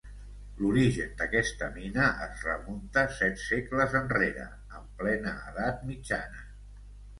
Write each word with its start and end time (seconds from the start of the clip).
L'origen 0.61 1.11
d'aquesta 1.19 1.67
mina 1.75 2.07
es 2.29 2.41
remunta 2.47 3.03
set 3.19 3.39
segles 3.43 3.95
enrere, 4.01 4.49
en 4.81 4.91
plena 5.05 5.37
edat 5.53 5.87
mitjana. 5.93 6.45